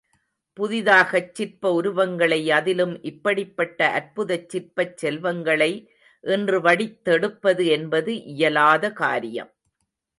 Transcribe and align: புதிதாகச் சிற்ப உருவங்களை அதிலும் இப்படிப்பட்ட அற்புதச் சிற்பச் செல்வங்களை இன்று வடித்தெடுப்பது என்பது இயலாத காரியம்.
புதிதாகச் 0.57 1.35
சிற்ப 1.35 1.73
உருவங்களை 1.73 2.39
அதிலும் 2.51 2.95
இப்படிப்பட்ட 3.01 3.79
அற்புதச் 3.99 4.49
சிற்பச் 4.49 4.97
செல்வங்களை 4.97 5.71
இன்று 6.23 6.59
வடித்தெடுப்பது 6.61 7.65
என்பது 7.69 8.23
இயலாத 8.33 8.93
காரியம். 8.93 9.51